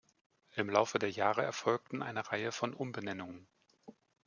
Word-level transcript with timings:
Im 0.55 0.71
Laufe 0.71 0.97
der 0.97 1.11
Jahre 1.11 1.43
erfolgten 1.43 2.01
eine 2.01 2.27
Reihe 2.31 2.51
von 2.51 2.73
Umbenennungen. 2.73 3.47